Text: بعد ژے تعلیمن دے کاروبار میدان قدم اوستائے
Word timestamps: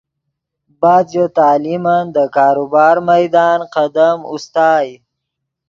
بعد 0.81 1.05
ژے 1.13 1.25
تعلیمن 1.39 2.03
دے 2.15 2.23
کاروبار 2.37 2.95
میدان 3.09 3.59
قدم 3.75 4.17
اوستائے 4.31 4.93